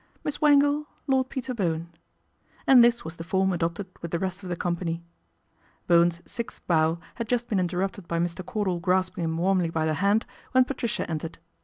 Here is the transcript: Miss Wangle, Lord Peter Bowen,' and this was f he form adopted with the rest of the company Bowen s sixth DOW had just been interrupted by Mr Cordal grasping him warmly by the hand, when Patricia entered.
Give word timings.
Miss 0.23 0.41
Wangle, 0.41 0.87
Lord 1.05 1.29
Peter 1.29 1.53
Bowen,' 1.53 1.91
and 2.65 2.83
this 2.83 3.05
was 3.05 3.13
f 3.13 3.19
he 3.19 3.23
form 3.23 3.53
adopted 3.53 3.85
with 4.01 4.09
the 4.09 4.17
rest 4.17 4.41
of 4.41 4.49
the 4.49 4.55
company 4.55 5.03
Bowen 5.85 6.07
s 6.07 6.21
sixth 6.25 6.65
DOW 6.65 6.97
had 7.13 7.29
just 7.29 7.47
been 7.47 7.59
interrupted 7.59 8.07
by 8.07 8.17
Mr 8.17 8.43
Cordal 8.43 8.79
grasping 8.79 9.23
him 9.23 9.37
warmly 9.37 9.69
by 9.69 9.85
the 9.85 9.93
hand, 10.01 10.25
when 10.53 10.65
Patricia 10.65 11.07
entered. 11.07 11.37